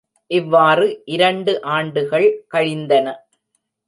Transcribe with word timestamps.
இவ்வாறு 0.31 0.85
இரண்டு 1.05 1.53
ஆண்டுகள் 1.71 2.25
கழிந்தன. 2.47 3.07